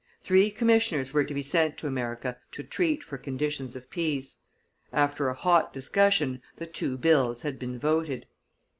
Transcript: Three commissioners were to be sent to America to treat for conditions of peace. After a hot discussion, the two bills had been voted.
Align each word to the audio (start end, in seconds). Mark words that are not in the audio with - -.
Three 0.23 0.49
commissioners 0.49 1.13
were 1.13 1.23
to 1.25 1.33
be 1.35 1.43
sent 1.43 1.77
to 1.77 1.85
America 1.85 2.37
to 2.53 2.63
treat 2.63 3.03
for 3.03 3.19
conditions 3.19 3.75
of 3.75 3.91
peace. 3.91 4.37
After 4.91 5.29
a 5.29 5.35
hot 5.35 5.73
discussion, 5.73 6.41
the 6.55 6.65
two 6.65 6.97
bills 6.97 7.43
had 7.43 7.59
been 7.59 7.77
voted. 7.77 8.25